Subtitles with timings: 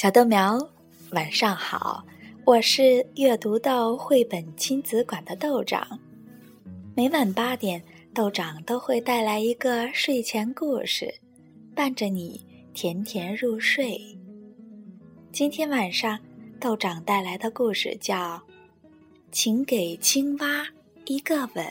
[0.00, 0.58] 小豆苗，
[1.10, 2.02] 晚上好！
[2.46, 5.86] 我是阅读豆绘本亲子馆的豆长。
[6.96, 7.84] 每晚八点，
[8.14, 11.14] 豆长都会带来一个睡前故事，
[11.74, 14.00] 伴着你甜甜入睡。
[15.32, 16.18] 今天晚上，
[16.58, 18.16] 豆长带来的故事叫
[19.30, 20.66] 《请给青蛙
[21.04, 21.62] 一个吻》。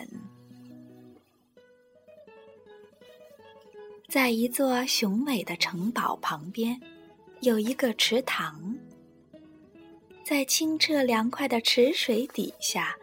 [4.08, 6.80] 在一座雄伟的城堡旁边。
[7.42, 8.76] 有一个池塘，
[10.26, 12.94] 在清澈凉快的池水底下，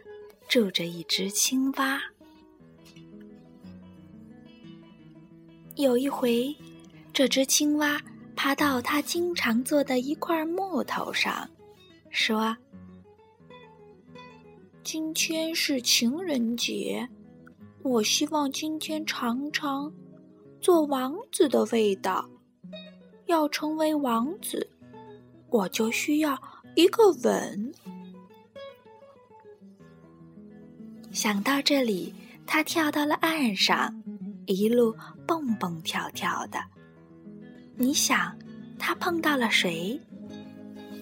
[0.46, 1.98] 住着一只青蛙。
[5.76, 6.54] 有一回，
[7.14, 7.98] 这只青蛙
[8.34, 11.48] 爬到它经常坐的一块木头上，
[12.10, 12.54] 说
[14.84, 17.08] ：“今天是情人节，
[17.82, 19.90] 我希望今天尝尝
[20.60, 22.28] 做王子的味道。”
[23.26, 24.68] 要成为王子，
[25.50, 26.40] 我就需要
[26.74, 27.72] 一个吻。
[31.12, 32.14] 想到这里，
[32.46, 34.02] 他跳到了岸上，
[34.46, 34.94] 一路
[35.26, 36.58] 蹦蹦跳跳的。
[37.76, 38.36] 你想，
[38.78, 40.00] 他碰到了谁？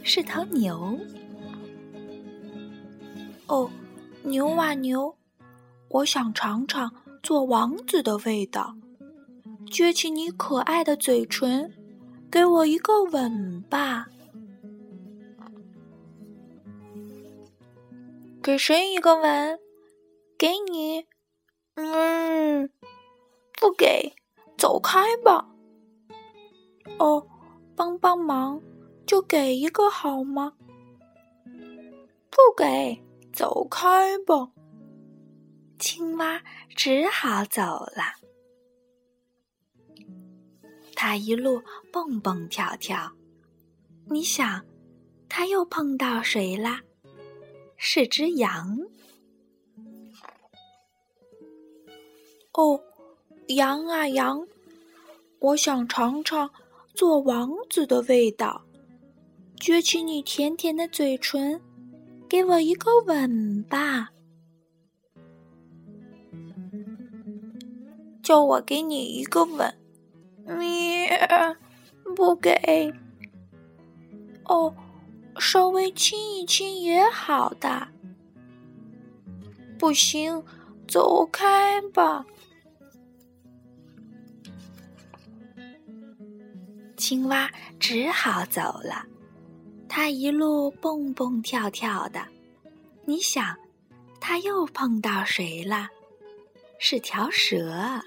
[0.03, 0.99] 是头牛。
[3.47, 3.71] 哦，
[4.23, 5.15] 牛啊牛，
[5.89, 6.91] 我想尝尝
[7.23, 8.75] 做王子的味道。
[9.67, 11.71] 撅起你可爱的嘴唇。
[12.35, 14.09] 给我一个吻吧！
[18.43, 19.61] 给谁一个吻？
[20.37, 21.07] 给你。
[21.77, 22.69] 嗯，
[23.61, 24.13] 不给，
[24.59, 25.47] 走开吧。
[26.99, 27.25] 哦，
[27.77, 28.61] 帮帮忙，
[29.07, 30.55] 就给一个好吗？
[32.31, 33.01] 不给，
[33.33, 34.51] 走开吧。
[35.79, 36.43] 青蛙
[36.75, 38.24] 只好走了。
[40.95, 43.13] 他一路蹦蹦跳跳，
[44.09, 44.65] 你想，
[45.29, 46.81] 他又碰到谁啦？
[47.77, 48.79] 是只羊。
[52.53, 52.81] 哦，
[53.49, 54.47] 羊啊羊，
[55.41, 56.49] 我想尝尝
[56.95, 58.65] 做王子的味道。
[59.59, 61.61] 撅起你甜甜的嘴唇，
[62.29, 64.11] 给我一个吻吧。
[68.23, 69.75] 叫我给你一个吻。
[70.47, 70.84] 咪，
[72.17, 72.93] 不给。
[74.45, 74.75] 哦，
[75.39, 77.89] 稍微亲一亲也好的。
[79.79, 80.43] 不行，
[80.87, 82.25] 走开吧。
[86.97, 89.05] 青蛙只好走了。
[89.89, 92.21] 它一路蹦蹦跳跳的。
[93.05, 93.57] 你想，
[94.21, 95.89] 它又碰到谁了？
[96.79, 98.03] 是条蛇。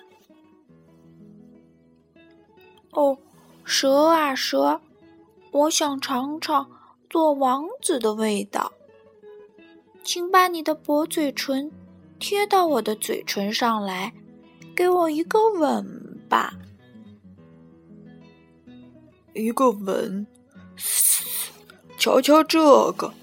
[2.97, 3.15] 哦，
[3.63, 4.81] 蛇啊蛇，
[5.51, 6.67] 我想尝尝
[7.07, 8.73] 做王子的味道。
[10.03, 11.71] 请把你的薄嘴唇
[12.17, 14.15] 贴到我的嘴唇上来，
[14.75, 16.55] 给我一个吻吧。
[19.35, 20.25] 一个吻，
[21.99, 23.13] 瞧瞧这个。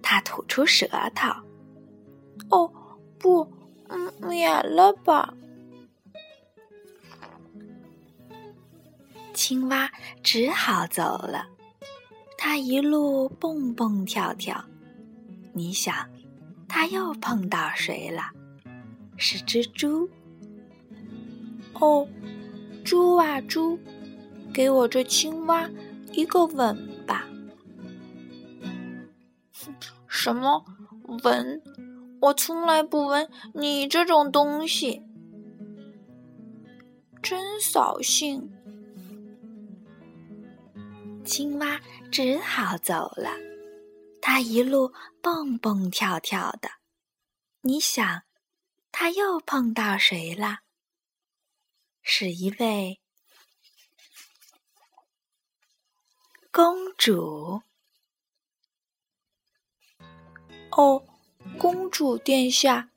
[0.00, 0.86] 他吐出舌
[1.16, 1.28] 头。
[2.50, 2.72] 哦，
[3.18, 3.44] 不，
[3.88, 5.34] 嗯免了吧。
[9.38, 9.88] 青蛙
[10.20, 11.46] 只好走了，
[12.36, 14.64] 它一路蹦蹦跳跳。
[15.52, 15.94] 你想，
[16.66, 18.32] 它又碰到谁了？
[19.16, 20.10] 是只猪。
[21.74, 22.04] 哦，
[22.84, 23.78] 猪啊猪，
[24.52, 25.70] 给我这青蛙
[26.10, 26.76] 一个吻
[27.06, 27.24] 吧。
[30.08, 30.64] 什么
[31.22, 31.62] 吻？
[32.20, 35.00] 我从来不吻你这种东西，
[37.22, 38.50] 真扫兴。
[41.28, 41.78] 青蛙
[42.10, 43.36] 只好走了，
[44.22, 46.70] 它一路蹦蹦跳跳的。
[47.60, 48.22] 你想，
[48.90, 50.60] 它又碰到谁了？
[52.00, 52.98] 是一位
[56.50, 57.60] 公主。
[60.70, 61.04] 哦，
[61.58, 62.88] 公主殿下，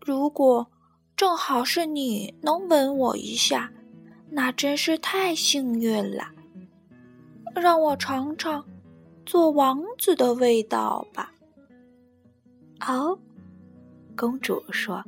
[0.00, 0.72] 如果
[1.14, 3.72] 正好是你能吻我一下，
[4.32, 6.34] 那真是太幸运了。
[7.54, 8.64] 让我尝尝
[9.26, 11.32] 做王子的味道吧。
[12.86, 13.18] 哦，
[14.16, 15.02] 公主说：“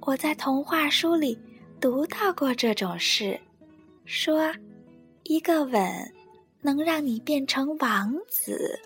[0.00, 1.38] 我在童话书里
[1.80, 3.38] 读到过这种事，
[4.04, 4.52] 说
[5.24, 6.12] 一个吻
[6.60, 8.80] 能让你变成王子。”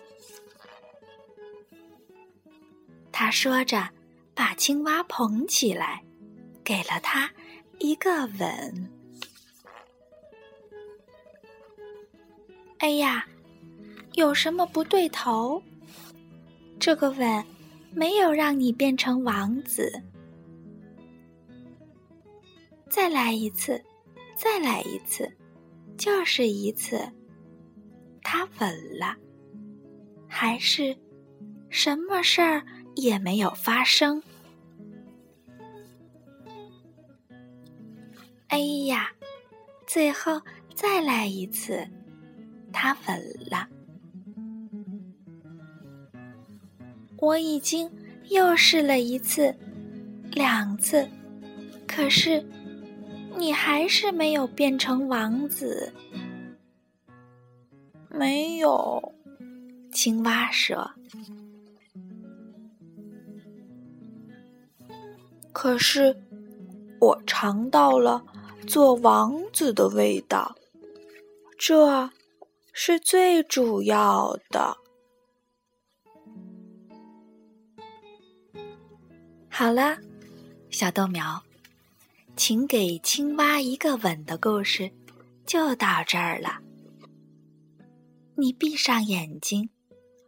[3.11, 3.87] 他说着，
[4.35, 6.03] 把青蛙捧起来，
[6.63, 7.29] 给了他
[7.79, 8.96] 一个吻。
[12.79, 13.25] 哎呀，
[14.13, 15.61] 有什么不对头？
[16.79, 17.43] 这个吻
[17.91, 20.01] 没有让你变成王子。
[22.89, 23.83] 再来一次，
[24.35, 25.29] 再来一次，
[25.97, 27.01] 就是一次。
[28.21, 29.15] 他吻了，
[30.27, 30.95] 还是
[31.69, 32.63] 什么事儿
[32.95, 34.21] 也没有发生。
[38.49, 39.11] 哎呀，
[39.85, 40.41] 最后
[40.75, 41.87] 再来一次，
[42.79, 43.19] 他吻
[43.49, 43.67] 了。
[47.17, 47.89] 我已经
[48.29, 49.51] 又试了一次，
[50.31, 51.09] 两次，
[51.87, 52.45] 可是
[53.35, 55.91] 你还是没有变成王子。
[58.11, 59.15] 没有，
[59.91, 60.91] 青蛙说。
[65.51, 66.15] 可是
[66.99, 68.23] 我尝到了。
[68.67, 70.53] 做王子的味道，
[71.57, 72.09] 这
[72.79, 74.77] 是最主要的。
[79.49, 79.97] 好了，
[80.69, 81.41] 小豆苗，
[82.35, 84.91] 请给青蛙一个吻的故事
[85.43, 86.59] 就到这儿了。
[88.35, 89.67] 你闭上眼睛，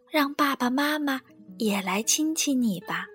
[0.09, 1.21] 让爸爸妈妈
[1.59, 3.05] 也来亲亲你吧，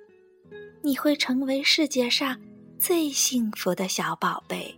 [0.80, 2.40] 你会成为世界上
[2.78, 4.72] 最幸福的小宝贝。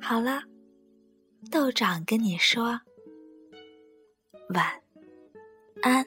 [0.00, 0.42] 好了，
[1.50, 2.80] 豆长跟你说
[4.48, 4.82] 晚
[5.82, 6.06] 安。